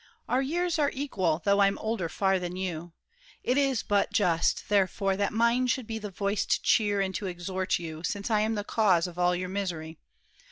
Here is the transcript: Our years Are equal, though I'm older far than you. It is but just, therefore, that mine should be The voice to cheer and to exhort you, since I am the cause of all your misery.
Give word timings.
Our 0.27 0.41
years 0.41 0.79
Are 0.79 0.89
equal, 0.95 1.43
though 1.45 1.59
I'm 1.61 1.77
older 1.77 2.09
far 2.09 2.39
than 2.39 2.55
you. 2.55 2.93
It 3.43 3.55
is 3.55 3.83
but 3.83 4.11
just, 4.11 4.67
therefore, 4.67 5.15
that 5.15 5.31
mine 5.31 5.67
should 5.67 5.85
be 5.85 5.99
The 5.99 6.09
voice 6.09 6.43
to 6.43 6.59
cheer 6.63 6.99
and 7.01 7.13
to 7.13 7.27
exhort 7.27 7.77
you, 7.77 8.01
since 8.03 8.31
I 8.31 8.39
am 8.39 8.55
the 8.55 8.63
cause 8.63 9.05
of 9.05 9.19
all 9.19 9.35
your 9.35 9.49
misery. 9.49 9.99